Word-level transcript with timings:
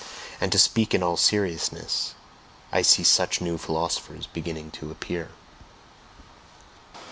And 0.39 0.51
to 0.51 0.57
speak 0.57 0.95
in 0.95 1.03
all 1.03 1.15
seriousness, 1.15 2.15
I 2.71 2.81
see 2.81 3.03
such 3.03 3.39
new 3.39 3.59
philosophers 3.59 4.25
beginning 4.25 4.71
to 4.71 4.89
appear. 4.89 5.29